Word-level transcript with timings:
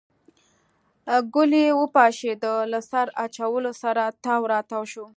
ګلی 1.33 1.65
وپشېده 1.79 2.53
له 2.71 2.79
سر 2.89 3.07
اچولو 3.23 3.71
سره 3.83 4.03
تاو 4.23 4.41
راتاو 4.53 4.83
شو. 4.91 5.05